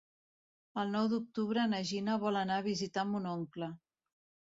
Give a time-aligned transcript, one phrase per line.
[0.83, 3.73] El nou d'octubre na Gina vol anar a visitar mon oncle.